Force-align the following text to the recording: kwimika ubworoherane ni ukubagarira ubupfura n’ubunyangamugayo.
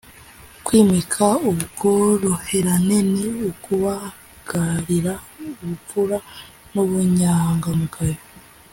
kwimika 0.65 1.25
ubworoherane 1.49 2.97
ni 3.13 3.25
ukubagarira 3.49 5.13
ubupfura 5.47 6.17
n’ubunyangamugayo. 6.71 8.19